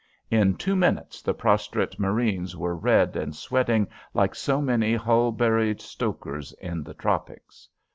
[0.31, 5.79] In two minutes the prostrate marines were red and sweating like so many hull buried
[5.79, 7.69] stokers in the tropics.